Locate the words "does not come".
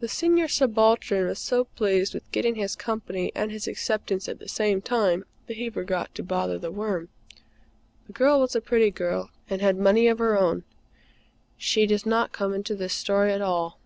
11.86-12.52